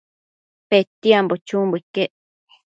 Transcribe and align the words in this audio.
Petiambo 0.69 1.33
chumbo 1.47 1.75
iquec 1.81 2.11